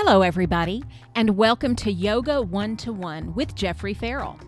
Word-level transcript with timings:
Hello, 0.00 0.22
everybody, 0.22 0.84
and 1.16 1.36
welcome 1.36 1.74
to 1.74 1.90
Yoga 1.90 2.40
One 2.40 2.76
to 2.76 2.92
One 2.92 3.34
with 3.34 3.56
Jeffrey 3.56 3.94
Farrell. 3.94 4.38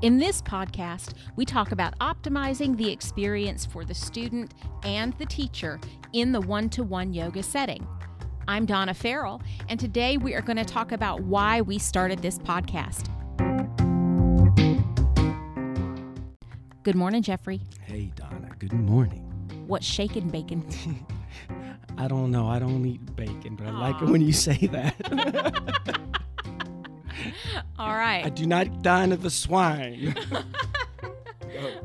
In 0.00 0.16
this 0.16 0.40
podcast, 0.40 1.12
we 1.36 1.44
talk 1.44 1.72
about 1.72 1.96
optimizing 1.98 2.74
the 2.74 2.90
experience 2.90 3.66
for 3.66 3.84
the 3.84 3.94
student 3.94 4.54
and 4.82 5.12
the 5.18 5.26
teacher 5.26 5.78
in 6.14 6.32
the 6.32 6.40
one 6.40 6.70
to 6.70 6.82
one 6.82 7.12
yoga 7.12 7.42
setting. 7.42 7.86
I'm 8.48 8.64
Donna 8.64 8.94
Farrell, 8.94 9.42
and 9.68 9.78
today 9.78 10.16
we 10.16 10.34
are 10.34 10.40
going 10.40 10.56
to 10.56 10.64
talk 10.64 10.90
about 10.90 11.20
why 11.20 11.60
we 11.60 11.78
started 11.78 12.22
this 12.22 12.38
podcast. 12.38 13.10
Good 16.82 16.96
morning, 16.96 17.22
Jeffrey. 17.22 17.60
Hey, 17.82 18.10
Donna. 18.16 18.52
Good 18.58 18.72
morning. 18.72 19.20
What's 19.66 19.84
shaking 19.84 20.30
bacon? 20.30 20.66
I 21.96 22.08
don't 22.08 22.30
know. 22.30 22.46
I 22.48 22.58
don't 22.58 22.84
eat 22.84 23.16
bacon, 23.16 23.56
but 23.56 23.66
I 23.66 23.70
like 23.70 24.02
it 24.02 24.08
when 24.08 24.20
you 24.20 24.32
say 24.32 24.66
that. 24.68 26.00
All 27.78 27.94
right. 27.94 28.24
I 28.24 28.28
do 28.30 28.46
not 28.46 28.82
dine 28.82 29.12
of 29.12 29.22
the 29.22 29.30
swine. 29.30 30.14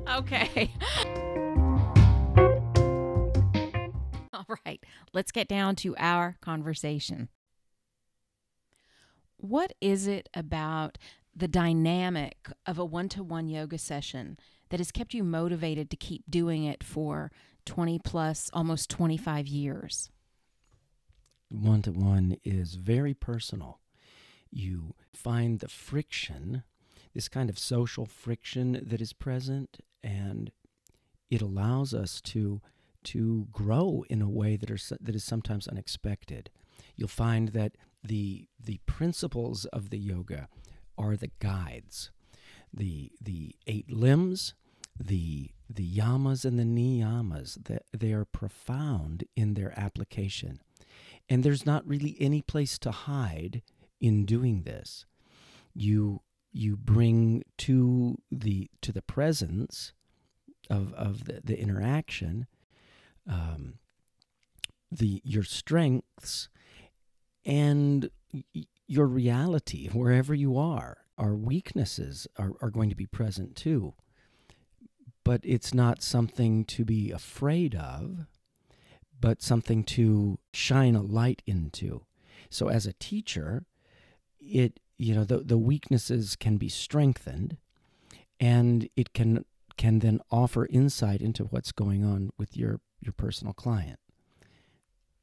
Okay. 0.10 0.72
All 4.34 4.46
right. 4.66 4.84
Let's 5.14 5.32
get 5.32 5.48
down 5.48 5.76
to 5.78 5.96
our 5.98 6.38
conversation. 6.42 7.30
What 9.38 9.74
is 9.80 10.08
it 10.08 10.28
about 10.34 10.98
the 11.36 11.48
dynamic 11.48 12.50
of 12.66 12.80
a 12.80 12.86
one 12.86 13.08
to 13.10 13.24
one 13.24 13.48
yoga 13.48 13.78
session 13.78 14.38
that 14.70 14.80
has 14.80 14.92
kept 14.92 15.14
you 15.14 15.24
motivated 15.24 15.90
to 15.92 15.96
keep 15.96 16.24
doing 16.30 16.64
it 16.64 16.84
for 16.84 17.32
20 17.70 18.00
plus, 18.00 18.50
almost 18.54 18.90
25 18.90 19.48
years? 19.48 20.10
one 21.50 21.82
to 21.82 21.92
one 21.92 22.38
is 22.44 22.76
very 22.76 23.14
personal. 23.14 23.80
You 24.52 24.94
find 25.14 25.60
the 25.60 25.68
friction, 25.68 26.64
this 27.14 27.28
kind 27.28 27.50
of 27.50 27.60
social 27.60 28.06
friction 28.06 28.84
that 28.88 29.02
is 29.02 29.14
present, 29.14 29.80
and 30.04 30.52
it 31.30 31.42
allows 31.42 31.94
us 31.94 32.22
to 32.22 32.62
to 33.02 33.48
grow 33.52 34.04
in 34.10 34.22
a 34.22 34.30
way 34.30 34.58
that 34.58 34.70
are 34.70 34.98
that 35.00 35.16
is 35.16 35.24
sometimes 35.24 35.68
unexpected. 35.68 36.50
You'll 36.96 37.08
find 37.08 37.50
that 37.50 37.74
the 38.04 38.48
the 38.64 38.80
principles 38.86 39.66
of 39.66 39.90
the 39.90 40.00
yoga 40.00 40.48
are 40.98 41.16
the 41.16 41.32
guides, 41.40 42.12
the 42.74 43.12
the 43.22 43.56
eight 43.68 43.92
limbs, 43.92 44.54
the 45.00 45.52
the 45.70 45.90
yamas 45.90 46.46
and 46.46 46.60
the 46.60 46.64
niyamas. 46.64 47.64
That 47.66 47.84
they 47.98 48.14
are 48.14 48.26
profound 48.26 49.24
in 49.36 49.54
their 49.54 49.74
application, 49.78 50.62
and 51.30 51.44
there's 51.44 51.66
not 51.66 51.88
really 51.88 52.18
any 52.20 52.42
place 52.42 52.78
to 52.80 52.92
hide 52.92 53.62
in 54.00 54.26
doing 54.26 54.64
this. 54.64 55.06
You 55.74 56.22
you 56.52 56.76
bring 56.76 57.44
to 57.60 58.18
the 58.32 58.70
to 58.82 58.92
the 58.92 59.02
presence 59.02 59.94
of 60.70 60.94
of 60.94 61.26
the, 61.26 61.42
the 61.44 61.60
interaction 61.60 62.48
um, 63.30 63.76
the 64.92 65.22
your 65.24 65.44
strengths 65.44 66.50
and 67.46 68.10
your 68.88 69.08
reality 69.08 69.88
wherever 69.88 70.34
you 70.34 70.58
are. 70.58 70.98
Our 71.18 71.36
weaknesses 71.36 72.28
are, 72.38 72.54
are 72.62 72.70
going 72.70 72.90
to 72.90 72.96
be 72.96 73.06
present 73.06 73.56
too. 73.56 73.94
But 75.30 75.42
it's 75.44 75.76
not 75.76 76.02
something 76.02 76.66
to 76.66 76.84
be 76.84 77.12
afraid 77.12 77.76
of, 77.76 78.26
but 79.22 79.44
something 79.44 79.84
to 79.84 80.40
shine 80.56 80.96
a 80.96 81.04
light 81.04 81.44
into. 81.46 82.02
So 82.50 82.70
as 82.70 82.88
a 82.88 82.94
teacher, 82.94 83.68
it 84.40 84.80
you 84.98 85.14
know 85.14 85.24
the, 85.24 85.42
the 85.42 85.60
weaknesses 85.60 86.36
can 86.36 86.58
be 86.58 86.68
strengthened 86.68 87.58
and 88.40 88.90
it 88.96 89.14
can 89.14 89.46
can 89.78 90.00
then 90.00 90.20
offer 90.32 90.66
insight 90.66 91.22
into 91.22 91.44
what's 91.44 91.72
going 91.72 92.04
on 92.04 92.32
with 92.40 92.58
your 92.58 92.82
your 93.00 93.14
personal 93.14 93.54
client. 93.54 94.00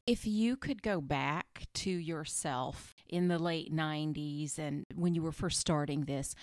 If 0.06 0.24
you 0.24 0.56
could 0.56 0.84
go 0.84 1.00
back 1.00 1.64
to 1.82 1.90
yourself 1.90 2.94
in 3.08 3.26
the 3.26 3.40
late 3.40 3.74
90s 3.74 4.56
and 4.56 4.86
when 4.94 5.16
you 5.16 5.22
were 5.22 5.32
first 5.32 5.58
starting 5.58 6.04
this 6.04 6.36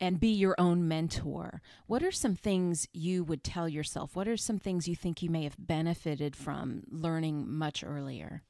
and 0.00 0.20
be 0.20 0.28
your 0.28 0.54
own 0.58 0.86
mentor, 0.86 1.60
what 1.86 2.02
are 2.02 2.12
some 2.12 2.34
things 2.34 2.88
you 2.92 3.24
would 3.24 3.44
tell 3.44 3.68
yourself? 3.68 4.14
What 4.16 4.28
are 4.28 4.36
some 4.36 4.58
things 4.58 4.88
you 4.88 4.96
think 4.96 5.22
you 5.22 5.30
may 5.30 5.44
have 5.44 5.56
benefited 5.58 6.36
from 6.36 6.82
learning 6.90 7.50
much 7.50 7.84
earlier? 7.84 8.42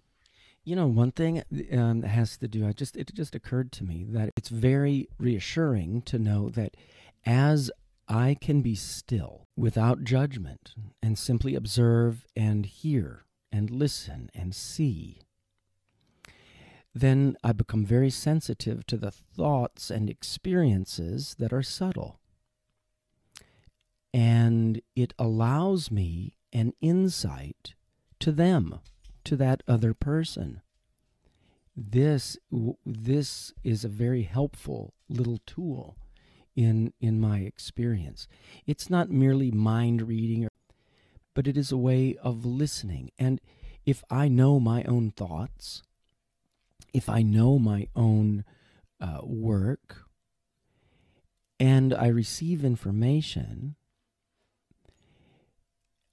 You 0.65 0.77
know, 0.77 0.87
one 0.87 1.13
thing 1.13 1.43
um, 1.73 2.03
has 2.03 2.37
to 2.39 2.49
do. 2.49 2.67
I 2.67 2.73
just 2.73 2.97
it 2.97 3.15
just 3.15 3.35
occurred 3.35 3.73
to 3.73 3.85
me 3.85 4.05
that 4.11 4.31
it's 4.37 4.51
very 4.51 5.09
reassuring 5.19 6.03
to 6.03 6.19
know 6.19 6.51
that 6.51 6.77
as 7.25 7.71
I 8.09 8.37
can 8.41 8.63
be 8.63 8.75
still 8.75 9.47
without 9.57 10.05
judgment 10.05 10.75
and 11.03 11.19
simply 11.19 11.55
observe 11.55 12.27
and 12.37 12.65
hear 12.65 13.25
and 13.53 13.71
listen 13.71 14.31
and 14.35 14.55
see, 14.55 15.21
then 17.01 17.37
I 17.45 17.53
become 17.53 17.85
very 17.85 18.11
sensitive 18.11 18.87
to 18.87 18.97
the 18.97 19.11
thoughts 19.11 19.91
and 19.91 20.09
experiences 20.09 21.37
that 21.39 21.53
are 21.53 21.63
subtle. 21.63 22.19
And 24.13 24.81
it 24.97 25.13
allows 25.19 25.91
me 25.91 26.37
an 26.53 26.73
insight 26.81 27.75
to 28.21 28.33
them, 28.33 28.81
to 29.25 29.37
that 29.37 29.63
other 29.69 29.95
person. 29.95 30.63
This, 31.77 32.37
this 32.85 33.53
is 33.63 33.85
a 33.85 33.89
very 33.89 34.23
helpful 34.23 34.95
little 35.09 35.39
tool 35.47 35.97
in, 36.57 36.93
in 37.01 37.21
my 37.21 37.41
experience. 37.41 38.27
It's 38.67 38.91
not 38.91 39.11
merely 39.11 39.51
mind 39.51 40.09
reading, 40.09 40.49
but 41.35 41.47
it 41.47 41.57
is 41.57 41.71
a 41.71 41.77
way 41.77 42.17
of 42.21 42.45
listening. 42.45 43.13
And 43.19 43.41
if 43.87 44.03
I 44.11 44.27
know 44.27 44.59
my 44.59 44.83
own 44.85 45.13
thoughts, 45.13 45.83
if 46.93 47.09
I 47.09 47.23
know 47.23 47.59
my 47.59 47.89
own 47.95 48.45
uh, 49.01 49.21
work, 49.23 50.05
and 51.61 51.93
I 51.93 52.09
receive 52.09 52.65
information, 52.65 53.75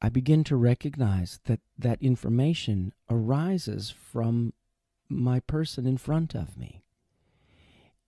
I 0.02 0.10
begin 0.10 0.44
to 0.46 0.56
recognize 0.56 1.40
that 1.46 1.62
that 1.78 2.02
information 2.02 2.94
arises 3.10 3.92
from 3.92 4.54
my 5.08 5.40
person 5.40 5.86
in 5.86 5.98
front 5.98 6.36
of 6.36 6.58
me. 6.58 6.84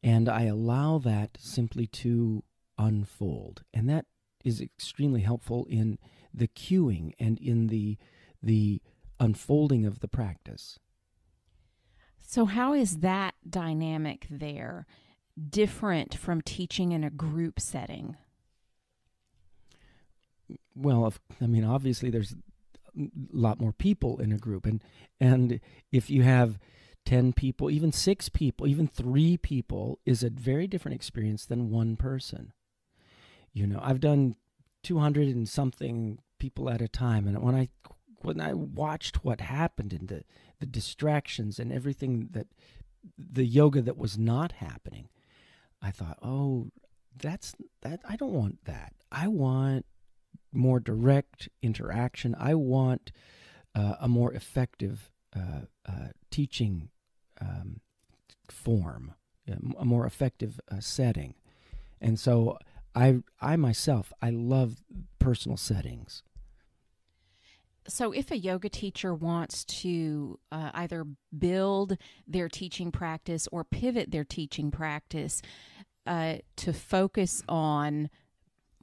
And 0.04 0.30
I 0.30 0.44
allow 0.44 1.00
that 1.00 1.38
simply 1.40 1.88
to 1.88 2.44
unfold. 2.78 3.64
And 3.74 3.90
that 3.90 4.06
is 4.44 4.62
extremely 4.62 5.22
helpful 5.22 5.66
in 5.70 5.98
the 6.34 6.48
cueing 6.48 7.14
and 7.20 7.40
in 7.40 7.68
the, 7.68 7.98
the 8.42 8.82
unfolding 9.20 9.86
of 9.86 10.00
the 10.00 10.08
practice. 10.08 10.80
So, 12.30 12.44
how 12.44 12.74
is 12.74 12.98
that 12.98 13.36
dynamic 13.50 14.28
there 14.30 14.86
different 15.50 16.14
from 16.14 16.42
teaching 16.42 16.92
in 16.92 17.06
a 17.06 17.10
group 17.10 17.58
setting? 17.58 18.18
Well, 20.76 21.14
I 21.42 21.48
mean, 21.48 21.64
obviously, 21.64 22.10
there's 22.10 22.36
a 23.00 23.08
lot 23.32 23.62
more 23.62 23.72
people 23.72 24.20
in 24.20 24.34
a 24.34 24.38
group, 24.38 24.66
and 24.66 24.84
and 25.22 25.62
if 25.94 26.10
you 26.10 26.24
have 26.24 26.60
ten 27.06 27.32
people, 27.32 27.72
even 27.72 27.94
six 27.94 28.28
people, 28.28 28.68
even 28.68 28.90
three 28.90 29.38
people, 29.38 30.00
is 30.06 30.22
a 30.22 30.30
very 30.30 30.68
different 30.68 30.96
experience 30.96 31.46
than 31.46 31.70
one 31.70 31.96
person. 31.96 32.52
You 33.54 33.68
know, 33.68 33.80
I've 33.82 34.02
done 34.02 34.36
two 34.84 35.00
hundred 35.00 35.30
and 35.30 35.48
something 35.48 36.20
people 36.40 36.70
at 36.70 36.82
a 36.82 36.90
time, 36.90 37.26
and 37.26 37.42
when 37.42 37.56
I 37.56 37.70
when 38.22 38.42
I 38.42 38.54
watched 38.54 39.24
what 39.24 39.42
happened 39.42 39.94
and 39.94 40.08
the 40.08 40.24
the 40.60 40.66
distractions 40.66 41.60
and 41.60 41.72
everything 41.72 42.30
that 42.32 42.48
the 43.18 43.46
yoga 43.46 43.82
that 43.82 43.98
was 43.98 44.18
not 44.18 44.54
happening, 44.54 45.10
I 45.82 45.92
thought, 45.92 46.18
oh, 46.22 46.72
that's 47.16 47.56
that. 47.82 48.02
I 48.08 48.16
don't 48.16 48.34
want 48.34 48.66
that. 48.66 48.94
I 49.12 49.28
want 49.28 49.86
more 50.52 50.80
direct 50.80 51.50
interaction. 51.62 52.36
I 52.40 52.56
want 52.56 53.12
uh, 53.76 53.96
a 54.00 54.08
more 54.08 54.34
effective 54.34 55.12
uh, 55.36 55.62
uh, 55.88 56.08
teaching 56.32 56.90
um, 57.40 57.82
form, 58.50 59.14
a 59.78 59.86
more 59.86 60.06
effective 60.06 60.60
uh, 60.72 60.80
setting. 60.80 61.36
And 62.02 62.20
so 62.20 62.58
I, 62.96 63.20
I 63.40 63.56
myself, 63.56 64.12
I 64.22 64.32
love 64.32 64.84
personal 65.20 65.58
settings. 65.58 66.24
So, 67.88 68.12
if 68.12 68.32
a 68.32 68.38
yoga 68.38 68.70
teacher 68.70 69.14
wants 69.14 69.64
to 69.66 70.40
uh, 70.52 70.72
either 70.74 71.06
build 71.38 71.98
their 72.28 72.50
teaching 72.50 72.92
practice 72.92 73.48
or 73.52 73.64
pivot 73.64 74.12
their 74.12 74.26
teaching 74.26 74.72
practice 74.72 75.42
uh, 76.06 76.38
to 76.58 76.74
focus 76.74 77.44
on 77.48 78.10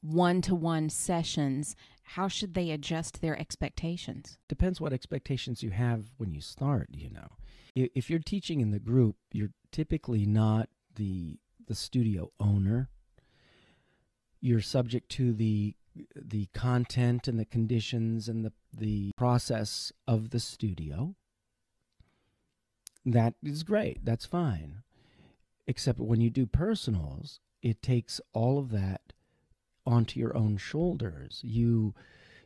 one 0.00 0.40
to 0.42 0.54
one 0.54 0.88
sessions, 0.88 1.76
how 2.02 2.28
should 2.28 2.54
they 2.54 2.70
adjust 2.70 3.20
their 3.20 3.38
expectations? 3.38 4.38
Depends 4.48 4.80
what 4.80 4.92
expectations 4.92 5.62
you 5.62 5.70
have 5.70 6.04
when 6.18 6.32
you 6.32 6.40
start, 6.40 6.88
you 6.92 7.10
know. 7.10 7.28
If 7.74 8.08
you're 8.08 8.20
teaching 8.20 8.60
in 8.60 8.70
the 8.70 8.78
group, 8.78 9.16
you're 9.32 9.50
typically 9.72 10.26
not 10.26 10.68
the 10.94 11.38
the 11.66 11.74
studio 11.74 12.30
owner. 12.38 12.90
You're 14.40 14.60
subject 14.60 15.08
to 15.12 15.32
the 15.32 15.74
the 16.14 16.46
content 16.55 17.29
and 17.29 17.38
the 17.38 17.44
conditions 17.44 18.29
and 18.29 18.44
the 18.44 18.52
the 18.76 19.12
process 19.17 19.93
of 20.06 20.31
the 20.31 20.41
studio. 20.41 21.14
That 23.06 23.35
is 23.43 23.62
great. 23.62 24.05
That's 24.05 24.26
fine. 24.26 24.82
Except 25.67 25.99
when 25.99 26.20
you 26.20 26.31
do 26.31 26.46
personals, 26.46 27.41
it 27.62 27.82
takes 27.82 28.20
all 28.32 28.58
of 28.58 28.70
that 28.70 29.12
onto 29.87 30.19
your 30.19 30.37
own 30.37 30.56
shoulders. 30.56 31.41
You 31.43 31.94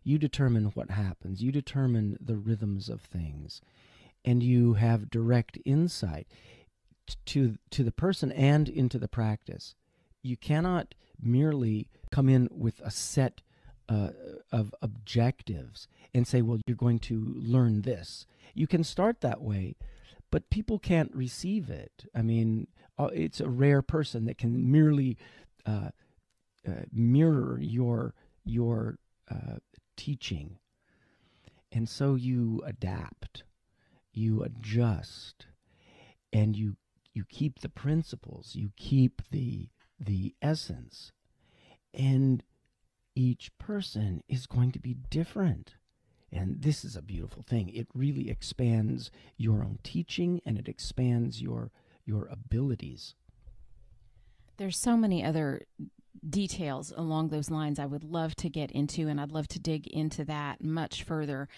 you 0.02 0.18
determine 0.18 0.66
what 0.66 0.90
happens. 0.90 1.42
You 1.42 1.52
determine 1.52 2.16
the 2.20 2.36
rhythms 2.36 2.88
of 2.88 3.02
things, 3.02 3.60
and 4.24 4.42
you 4.42 4.74
have 4.74 5.10
direct 5.10 5.58
insight 5.64 6.26
to 7.26 7.56
to 7.70 7.84
the 7.84 7.92
person 7.92 8.32
and 8.32 8.68
into 8.68 8.98
the 8.98 9.08
practice. 9.08 9.74
You 10.22 10.36
cannot 10.36 10.94
merely 11.20 11.88
come 12.10 12.28
in 12.28 12.48
with 12.50 12.80
a 12.80 12.90
set 12.90 13.40
uh, 13.88 14.10
of 14.52 14.74
objectives 14.82 15.88
and 16.14 16.26
say, 16.26 16.42
"Well, 16.42 16.60
you're 16.66 16.76
going 16.76 16.98
to 17.00 17.34
learn 17.36 17.82
this." 17.82 18.26
You 18.54 18.66
can 18.66 18.84
start 18.84 19.20
that 19.20 19.40
way, 19.40 19.76
but 20.30 20.50
people 20.50 20.78
can't 20.78 21.14
receive 21.14 21.70
it. 21.70 22.04
I 22.14 22.22
mean, 22.22 22.66
uh, 22.98 23.10
it's 23.12 23.40
a 23.40 23.48
rare 23.48 23.82
person 23.82 24.24
that 24.26 24.38
can 24.38 24.70
merely 24.70 25.16
uh, 25.64 25.90
uh, 26.66 26.72
mirror 26.92 27.58
your 27.60 28.14
your 28.44 28.98
uh, 29.30 29.58
teaching, 29.96 30.58
and 31.72 31.88
so 31.88 32.14
you 32.14 32.62
adapt, 32.66 33.44
you 34.12 34.42
adjust, 34.42 35.46
and 36.32 36.56
you 36.56 36.76
you 37.14 37.24
keep 37.24 37.60
the 37.60 37.68
principles, 37.68 38.54
you 38.54 38.70
keep 38.76 39.22
the 39.30 39.68
the 39.98 40.34
essence, 40.40 41.12
and 41.92 42.42
each 43.14 43.56
person 43.58 44.22
is 44.28 44.46
going 44.46 44.72
to 44.72 44.78
be 44.78 44.94
different. 44.94 45.74
And 46.30 46.62
this 46.62 46.84
is 46.84 46.94
a 46.94 47.02
beautiful 47.02 47.42
thing. 47.42 47.70
It 47.70 47.88
really 47.94 48.30
expands 48.30 49.10
your 49.36 49.64
own 49.64 49.78
teaching 49.82 50.42
and 50.44 50.58
it 50.58 50.68
expands 50.68 51.40
your 51.40 51.70
your 52.04 52.26
abilities. 52.26 53.14
There's 54.56 54.78
so 54.78 54.96
many 54.96 55.24
other 55.24 55.62
details 56.28 56.92
along 56.96 57.28
those 57.28 57.50
lines 57.50 57.78
I 57.78 57.86
would 57.86 58.04
love 58.04 58.34
to 58.36 58.48
get 58.48 58.70
into, 58.72 59.08
and 59.08 59.20
I'd 59.20 59.32
love 59.32 59.48
to 59.48 59.58
dig 59.58 59.86
into 59.86 60.24
that 60.24 60.62
much 60.62 61.02
further. 61.02 61.48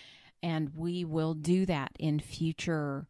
And 0.43 0.75
we 0.75 1.05
will 1.05 1.35
do 1.35 1.67
that 1.67 1.93
in 1.99 2.19
future 2.19 3.07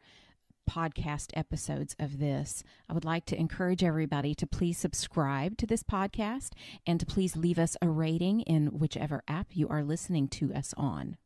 podcast 0.70 1.30
episodes 1.34 1.96
of 1.98 2.18
this. 2.18 2.62
I 2.88 2.92
would 2.92 3.04
like 3.04 3.26
to 3.26 3.38
encourage 3.38 3.82
everybody 3.82 4.34
to 4.36 4.46
please 4.46 4.78
subscribe 4.78 5.56
to 5.58 5.66
this 5.66 5.82
podcast 5.82 6.50
and 6.86 7.00
to 7.00 7.06
please 7.06 7.36
leave 7.36 7.58
us 7.58 7.76
a 7.82 7.88
rating 7.88 8.42
in 8.42 8.78
whichever 8.78 9.22
app 9.26 9.48
you 9.52 9.68
are 9.68 9.82
listening 9.82 10.28
to 10.28 10.54
us 10.54 10.72
on. 10.76 11.16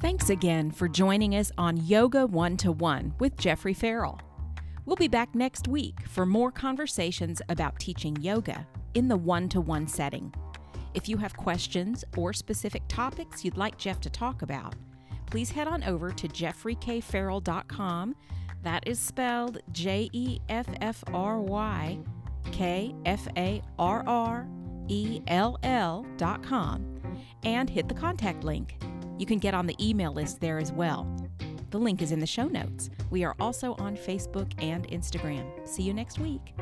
Thanks 0.00 0.28
again 0.28 0.70
for 0.70 0.86
joining 0.86 1.34
us 1.34 1.50
on 1.56 1.78
Yoga 1.78 2.26
One 2.26 2.56
to 2.58 2.70
One 2.70 3.14
with 3.18 3.36
Jeffrey 3.36 3.74
Farrell. 3.74 4.20
We'll 4.84 4.96
be 4.96 5.08
back 5.08 5.34
next 5.34 5.66
week 5.66 6.06
for 6.06 6.26
more 6.26 6.52
conversations 6.52 7.40
about 7.48 7.80
teaching 7.80 8.16
yoga 8.20 8.66
in 8.92 9.08
the 9.08 9.16
one 9.16 9.48
to 9.48 9.60
one 9.60 9.88
setting. 9.88 10.32
If 10.94 11.08
you 11.08 11.16
have 11.16 11.36
questions 11.36 12.04
or 12.16 12.32
specific 12.32 12.82
topics 12.88 13.44
you'd 13.44 13.56
like 13.56 13.76
Jeff 13.76 14.00
to 14.00 14.10
talk 14.10 14.42
about, 14.42 14.74
please 15.26 15.50
head 15.50 15.66
on 15.66 15.82
over 15.84 16.12
to 16.12 16.28
jeffreykfarrell.com. 16.28 18.14
That 18.62 18.86
is 18.86 18.98
spelled 18.98 19.58
J 19.72 20.08
E 20.12 20.40
F 20.48 20.66
F 20.80 21.04
R 21.12 21.40
Y 21.40 21.98
K 22.52 22.94
F 23.04 23.28
A 23.36 23.60
R 23.78 24.04
R 24.06 24.48
E 24.88 25.20
L 25.26 25.58
L.com 25.62 27.00
and 27.42 27.68
hit 27.68 27.88
the 27.88 27.94
contact 27.94 28.44
link. 28.44 28.76
You 29.18 29.26
can 29.26 29.38
get 29.38 29.54
on 29.54 29.66
the 29.66 29.76
email 29.84 30.12
list 30.12 30.40
there 30.40 30.58
as 30.58 30.72
well. 30.72 31.06
The 31.70 31.78
link 31.78 32.02
is 32.02 32.12
in 32.12 32.20
the 32.20 32.26
show 32.26 32.46
notes. 32.46 32.88
We 33.10 33.24
are 33.24 33.34
also 33.40 33.74
on 33.74 33.96
Facebook 33.96 34.52
and 34.62 34.88
Instagram. 34.88 35.44
See 35.66 35.82
you 35.82 35.92
next 35.92 36.18
week. 36.18 36.54